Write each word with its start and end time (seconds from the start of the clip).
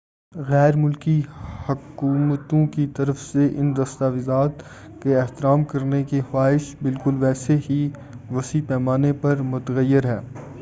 غیر 0.35 0.75
ملکی 0.75 1.19
حکومتوں 1.67 2.65
کی 2.67 2.85
طرف 2.95 3.19
سے 3.21 3.47
ان 3.55 3.71
دستاویزات 3.75 4.63
کے 5.03 5.15
احترام 5.17 5.63
کرنے 5.65 6.03
کی 6.03 6.21
خواہش 6.31 6.75
بالکل 6.81 7.23
ویسے 7.23 7.57
ہی 7.69 7.79
وسیع 8.31 8.61
پیمانے 8.67 9.13
پر 9.21 9.41
متغیر 9.53 10.05
ہے 10.05 10.19